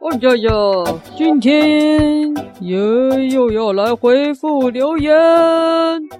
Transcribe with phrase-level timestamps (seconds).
[0.00, 0.50] 哦呀呀，
[1.16, 2.76] 今天也
[3.30, 5.12] 又要来回复留言，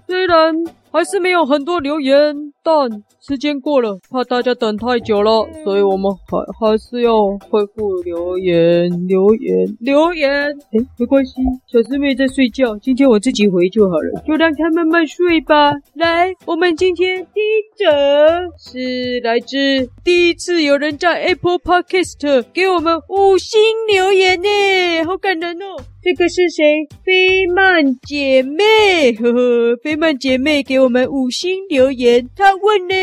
[0.07, 0.55] 虽然
[0.95, 2.14] 还是没有很多留言，
[2.62, 2.73] 但
[3.21, 7.12] 时间过了，怕大家等太久了，所以我们还还是要
[7.51, 10.30] 回复留言，留言，留言。
[10.30, 11.33] 哎，没关系，
[11.66, 15.73] 小师妹在睡觉，今天我自己回就好了，就让她慢慢睡吧。
[15.95, 17.91] 来，我们今天第一则
[18.56, 19.56] 是来自
[20.05, 25.74] 第一次有人在 Apple Podcast 给我们五星留言呢，好感人哦。
[26.05, 26.87] 这个是谁？
[27.03, 32.29] 菲曼姐妹，呵呵，菲曼姐妹给我们五星留言。
[32.37, 32.95] 她问呢，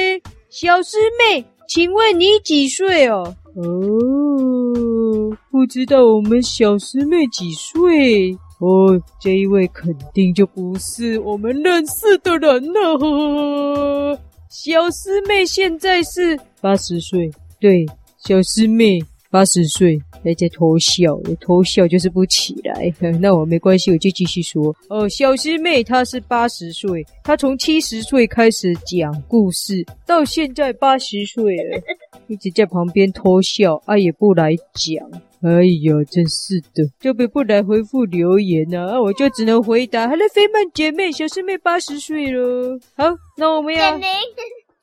[0.52, 3.36] 小师妹，请问你几岁哦？
[3.56, 8.38] 哦，不知道我们小师妹几岁？
[8.60, 13.00] 哦，这一位肯定就不是我们认识的人了。
[13.00, 17.84] 呵呵，小师妹现在是八十岁，对，
[18.20, 19.00] 小师妹
[19.32, 20.00] 八十岁。
[20.24, 22.94] 还在偷笑，偷笑就是不起来。
[23.20, 24.76] 那我没关系，我就继续说。
[24.90, 31.82] 哦，小师妹她是八十岁，她从七十岁开始讲故事，到现在八十岁了，
[32.28, 35.22] 一直在旁边偷笑，啊也不来讲。
[35.42, 35.50] 哎
[35.82, 40.08] 呀，真是的，就别不来回复留言呢，啊，我就只能回答。
[40.08, 42.80] Hello，菲曼姐妹，小师妹八十岁了。
[42.96, 43.06] 好，
[43.38, 44.00] 那我们要。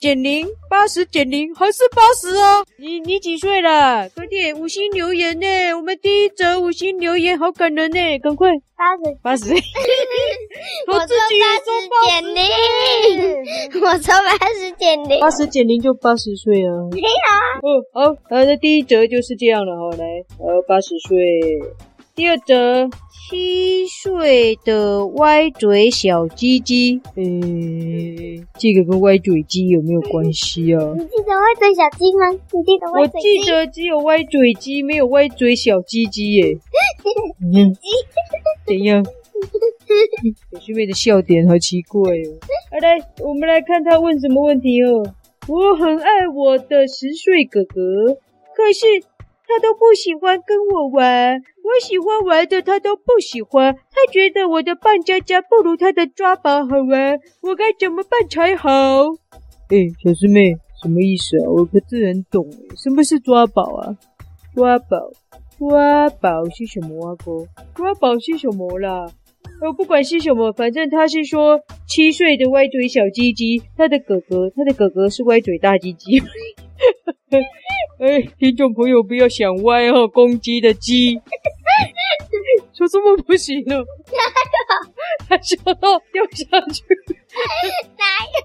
[0.00, 2.62] 减龄八十减龄还是八十啊？
[2.78, 4.08] 你你几岁了？
[4.10, 5.74] 快点五星留言呢！
[5.74, 9.50] 我们第一则五星留言好感人呢，赶快八十八十，
[10.86, 16.70] 我自己说八十减龄，我说八十减龄，八十减龄就八十岁啊！
[16.92, 20.04] 你好，嗯好，呃，那第一则就是这样了，好来，
[20.38, 21.18] 呃八十岁，
[22.14, 22.88] 第二则。
[23.30, 30.80] 七岁的歪嘴小鸡鸡，呃、欸，这个跟歪嘴鸡有没有关系啊？
[30.96, 32.30] 你记得歪嘴小鸡吗？
[32.30, 33.28] 你记得歪嘴鸡？
[33.28, 36.58] 我记得只有歪嘴鸡，没有歪嘴小鸡鸡耶。
[37.52, 37.76] 嗯，
[38.66, 39.04] 怎样？
[39.04, 42.32] 小师妹的笑点好奇怪哦。
[42.70, 45.04] 好来，我们来看他问什么问题哦。
[45.46, 47.74] 我很爱我的十岁哥哥，
[48.56, 48.86] 可是
[49.46, 51.42] 他都不喜欢跟我玩。
[51.68, 53.74] 我喜欢玩的，他都不喜欢。
[53.74, 57.18] 他觉得我的扮家家不如他的抓宝好玩。
[57.42, 58.70] 我该怎么办才好？
[59.68, 61.50] 哎、欸，小师妹，什么意思啊？
[61.50, 62.48] 我不自然懂。
[62.74, 63.94] 什么是抓宝啊？
[64.54, 64.96] 抓宝，
[65.58, 67.14] 抓宝是什么啊？
[67.22, 69.06] 哥，抓宝是什么啦？
[69.60, 76.22] 我不管是什么，反正他是说七岁的歪嘴小鸡鸡，他的哥哥，他的哥哥是歪嘴大鸡鸡。
[78.00, 81.20] 哎，听众朋友不要想歪哦，公鸡的鸡。
[82.78, 83.74] 说这么不行了？
[83.74, 83.84] 哪有？
[85.28, 86.84] 他笑到掉下去。
[87.98, 88.38] 哪有？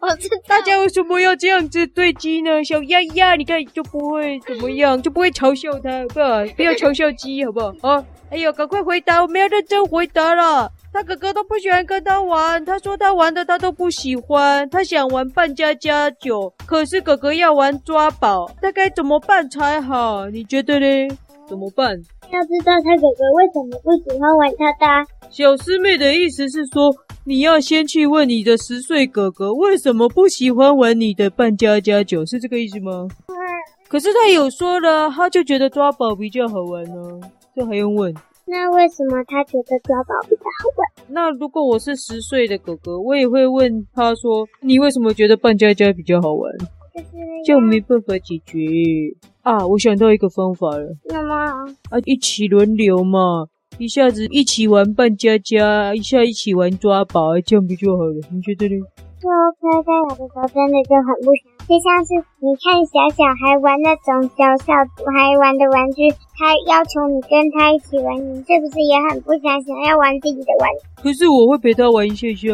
[0.00, 0.36] 我知道。
[0.46, 2.62] 大家为什么要这样子对鸡呢？
[2.62, 6.46] 小鸭鸭，你看就不会怎么样，就不会嘲笑它，不好？
[6.56, 7.72] 不要嘲笑鸡，好不好？
[7.82, 8.04] 啊！
[8.30, 10.70] 哎呦，赶快回答，我们要认真回答了。
[10.92, 20.28] 他哥哥都不喜欢跟他玩，他说他玩的他都不喜欢，他想玩扮家家酒，可是哥哥要玩抓宝，他该怎么办才好？
[20.30, 21.18] 你觉得呢？
[21.48, 21.96] 怎么办？
[22.30, 25.08] 要知道他哥哥为什么不喜欢玩他的。
[25.30, 26.94] 小师妹的意思是说，
[27.24, 33.08] 你要先去问你的十岁哥哥为什么不喜欢玩你的扮家家酒，是这个意思吗？
[33.28, 33.34] 嗯。
[33.88, 37.20] 可是他有说了，他就觉得抓宝比较好玩呢，
[37.54, 38.14] 这还用问？
[38.44, 41.06] 那为什么他觉得抓宝比较好玩？
[41.08, 46.52] 那如果我是十岁的哥哥，我也会问他说，你为什么觉得扮家家比较好玩？
[47.46, 48.58] 就没办法解决
[49.48, 49.66] 啊！
[49.66, 50.84] 我想到一个方法了。
[51.08, 51.34] 那么
[51.88, 53.46] 啊，一起轮流嘛，
[53.78, 58.20] 一下子一起玩扮家家，一下一起玩抓宝，这样不就好了？
[58.30, 58.76] 你觉得呢？
[59.18, 62.12] 就 OK，在有的时候真的就很不想，就像是
[62.44, 71.02] 你看小小孩玩那种小小孩玩的玩具，他要求你跟他一起玩，你是不是也很不想想要玩自己的玩具？
[71.02, 72.52] 可是我会陪他玩一下下。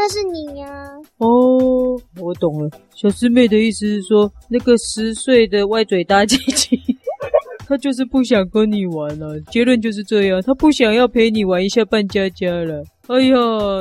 [0.00, 0.94] 那是你呀、啊！
[1.18, 2.70] 哦，我懂了。
[2.94, 6.76] 小师妹的意思是说，那个十岁的歪嘴大姐姐，
[7.66, 9.40] 她就是不想跟你玩了。
[9.50, 12.84] 结论就是这样，她不想要陪你玩一下扮家家了。
[13.08, 13.36] 哎呀，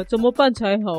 [0.10, 0.92] 怎么办才好？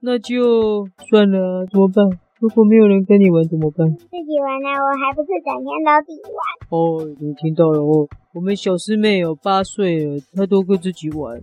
[0.00, 2.02] 那就算了，怎么办？
[2.40, 3.86] 如果没有人跟你玩怎么办？
[3.94, 6.40] 自己玩啊，我还不是整天都自己玩。
[6.70, 11.36] 哦，你听到了哦，我们小师妹有八岁了，她都跟自己玩。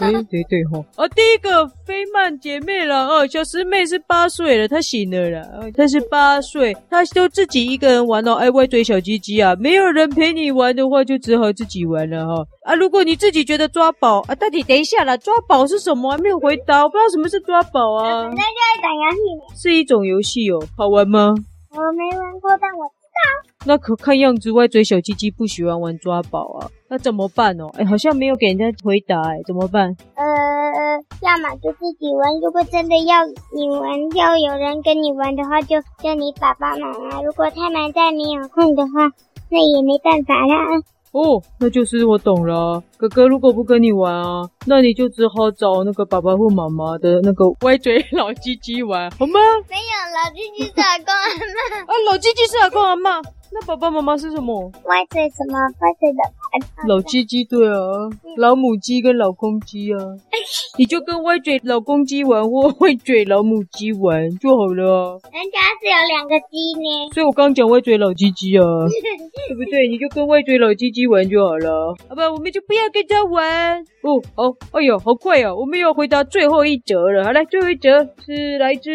[0.00, 0.84] 诶对对对吼！
[0.96, 5.46] 哦，第一个菲曼姐妹了哦，小师妹是八岁了，她醒了啦。
[5.76, 8.34] 她是八岁，她都自己一个人玩哦。
[8.34, 12.44] 哎，歪嘴小鸡鸡啊，没有人陪你玩的话，就只好自己玩了哈。
[12.64, 16.10] 啊，如果你自己觉得抓宝啊，到底等一下啦，抓宝是什么？
[16.12, 18.22] 还没有回答，我不知道什么是抓宝啊。
[18.24, 19.10] 那就是打游
[19.54, 21.34] 戏，是一种游戏哦，好玩吗？
[21.70, 23.01] 我没玩过，但我知
[23.64, 27.70] 那可看样子歪嘴小鸡鸡不喜欢玩抓宝啊，那怎么办哦？
[27.78, 29.94] 哎，好像没有给人家回答哎，怎么办？
[30.16, 30.24] 呃，
[31.22, 33.24] 要么就自己玩，如果真的要
[33.54, 37.22] 你玩，要有人跟你玩的话，就叫你爸爸妈妈。
[37.22, 39.08] 如果他们在没有空的话，
[39.48, 40.56] 那也没办法啦。
[41.12, 42.82] 哦，那就是我懂了。
[42.96, 49.38] 哥哥如果不跟你玩啊，那你就只好找那个爸爸或妈妈的那个歪嘴老鸡鸡玩，好吗？
[49.68, 51.86] 没有，老鸡鸡是阿公阿嬷。
[51.86, 53.22] 啊，老鸡鸡是阿公阿嬷。
[53.54, 54.70] 那爸爸妈妈是什么？
[54.84, 55.58] 歪嘴什么？
[55.80, 57.74] 歪嘴的老鸡鸡，对啊，
[58.38, 59.98] 老母鸡跟老公鸡啊，
[60.78, 65.20] 你就跟歪嘴老公鸡玩或 歪嘴老母鸡玩就好了。
[65.32, 68.64] 人家是有两个鸡呢，所以我刚讲歪嘴老鸡鸡啊，
[69.48, 69.86] 对不对？
[69.88, 71.94] 你就跟歪嘴老鸡鸡玩就好了。
[72.08, 74.20] 好吧，我们就不要跟他玩哦。
[74.34, 75.54] 好，哎呦，好快哦！
[75.56, 77.24] 我们要回答最后一则了。
[77.24, 77.90] 好来，最后一则
[78.24, 78.90] 是来自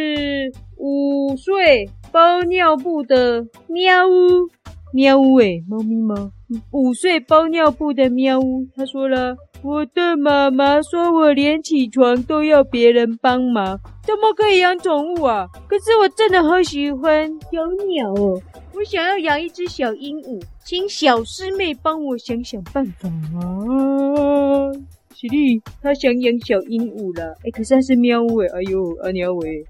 [0.87, 1.89] 五岁。
[2.09, 4.49] 包尿布的喵呜，
[4.93, 6.31] 喵呜诶，猫咪吗？
[6.71, 15.45] 五岁包尿布的喵呜，他说了：“我的妈妈说我连起床都要别人帮忙，怎么可以养宠物啊？
[15.67, 18.41] 可是我真的好喜欢小鸟哦，
[18.73, 24.71] 我想要养一只小鹦鹉，请小师妹帮我想想办法啊！”
[25.17, 29.63] 喜力，他想养小鹦鹉了，哎，可是他是喵呜哎，哎呦，阿鸟 喂，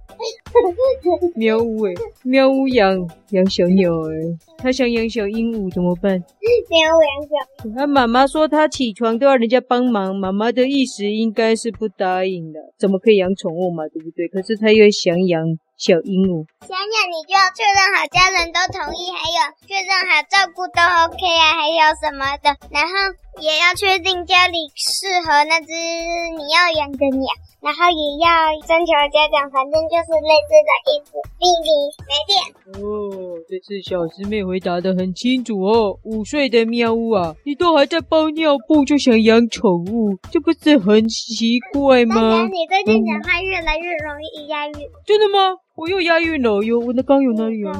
[1.35, 1.93] 喵呜哎，
[2.25, 4.13] 喵呜养养小鸟哎，
[4.57, 6.11] 他想养小鹦鹉怎么办？
[6.11, 14.27] 喵呜养小，他妈妈说他起床都要人家帮忙，妈妈的意思应该是不答应的，怎么可以养宠物嘛，对不对？
[14.27, 19.39] 可是他又想养小鹦鹉，想养你就要确认好家人都同意，还有
[19.69, 22.93] 确认好照顾都 OK 啊，还有什么的，然后。
[23.39, 27.27] 也要确定家里适合那只你要养的鸟，
[27.59, 28.29] 然后也要
[28.67, 31.11] 征求家长，反正就是类似的意思。
[31.39, 31.67] 弟弟
[32.07, 35.97] 没电哦，这次小师妹回答得很清楚哦。
[36.03, 42.15] 五岁的喵呜啊，你都还在包尿布就想养宠物，这不是很奇怪吗？
[42.15, 44.73] 当然，你最近讲话越来越容易押韵。
[45.05, 45.57] 真的吗？
[45.75, 47.73] 我又押韵了哟，我的刚有哪里啊？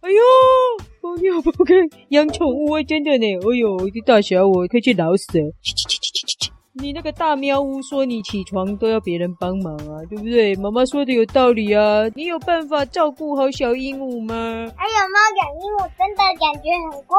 [0.00, 0.18] 哎呦，
[1.00, 1.78] 包尿布可以
[2.08, 3.26] 养宠物啊，真的呢！
[3.26, 5.52] 哎呦，这大小我可以去老死了。
[6.74, 10.54] 你那个大喵呜说你起床都要别人帮忙啊，对不对？
[10.56, 12.08] 妈妈说的有道理啊。
[12.14, 14.34] 你有办法照顾好小鹦鹉吗？
[14.74, 17.18] 还有猫养鹦鹉真的感觉很怪。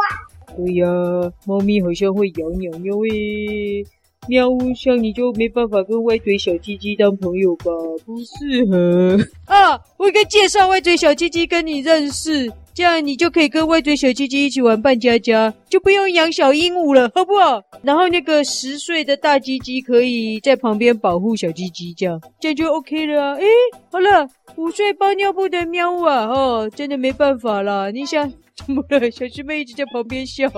[0.58, 3.86] 对呀、啊，猫咪好像会咬鸟鸟诶。
[4.28, 7.66] 喵呜，像你就没办法跟歪嘴小鸡鸡当朋友吧？
[8.06, 9.80] 不适合 啊！
[9.98, 12.52] 我应该介绍歪嘴小鸡鸡跟你认识。
[12.76, 17.62] 这样你就可以跟歪嘴小鸡鸡一起玩扮家家，就不用养小鹦鹉了，好不好？
[17.84, 23.34] 然后那个十岁的大鸡鸡可以在旁边保护小鸡鸡，这样这样就 OK 了啊！
[23.38, 23.46] 诶，
[23.92, 27.92] 好了，五岁包尿布的喵呜啊，哦，真的没办法啦。
[27.92, 28.28] 你想
[28.58, 29.12] 怎么了？
[29.12, 30.52] 小师妹一直在旁边笑。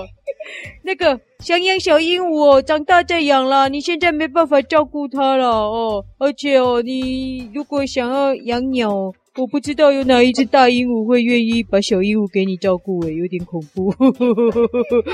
[0.83, 3.67] 那个想养小鹦鹉哦，长大再养啦。
[3.67, 9.11] 你现在没办法照顾它了哦，而且哦，你如果想要养鸟。
[9.37, 13.93] 我不知道有哪一只大鹦鹉会愿意把小鹦鹉给你照顾，诶，有点恐怖。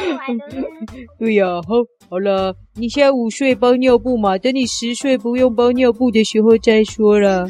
[1.17, 1.77] 对呀、啊，好，
[2.07, 7.47] 好了，你现在五岁包尿布嘛，等你十岁不用包尿布的时候再说了。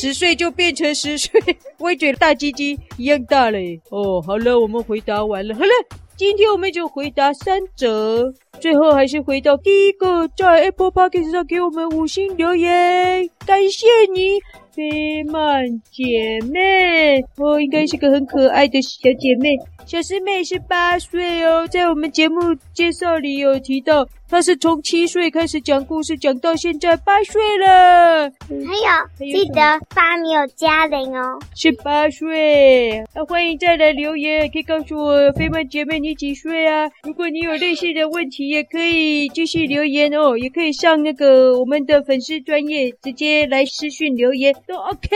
[0.00, 1.40] 十岁就变成十岁，
[1.80, 3.80] 歪嘴大鸡鸡一样大嘞。
[3.90, 5.56] 哦，好了，我们回答完了。
[5.56, 5.70] 好了，
[6.16, 14.40] 今天我们就回答三则，最后还是回到第一个，在 Apple Podcast 上给我们五星留言，感谢你。
[14.74, 19.56] 飞曼姐妹，哦，应该是个很可爱的小姐妹。
[19.86, 22.40] 小师妹是八岁哦，在我们节目
[22.72, 28.28] 介绍里有提到，她是从七岁开始讲故事，讲到现在八岁了。
[28.48, 32.98] 还有，记得八没有加零哦，是八岁。
[33.14, 36.90] 啊，欢迎再来留言，可以告诉我飞曼姐妹你几岁啊？
[37.04, 45.08] 如果你有类似的问题，也可以继续留言哦，也可以上那个我们的粉丝专业直接来私讯留言都 OK。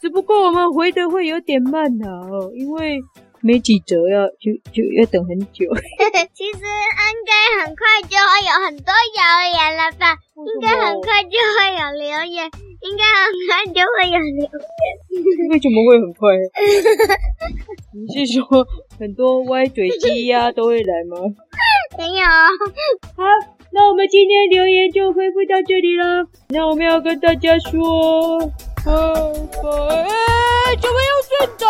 [0.00, 3.00] 只不过我们回的会有点慢呐哦，因为。
[3.42, 5.66] 没几折要就就要等很久。
[6.34, 7.95] 其实应该很快
[8.66, 9.22] 很多谣
[9.54, 10.18] 言了吧？
[10.44, 12.50] 应该很快就会有留言，
[12.82, 14.50] 应该很快就会有留言。
[15.50, 16.34] 为什么会很快？
[17.94, 18.66] 你是说
[18.98, 21.16] 很多歪嘴鸡呀都会来吗？
[21.96, 22.24] 没有。
[23.16, 23.22] 好，
[23.72, 26.26] 那我们今天留言就恢复到这里了。
[26.48, 28.38] 那我们要跟大家说，
[28.84, 28.92] 拜
[29.62, 30.02] 拜。
[30.02, 31.66] 哎，怎么又睡着？